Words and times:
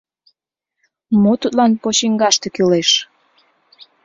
Мо 1.21 1.33
тудлан 1.41 1.71
почиҥгаште 1.81 2.47
кӱлеш? 2.55 2.89